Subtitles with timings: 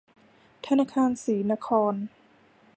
[0.65, 1.93] ธนาคารศรีนคร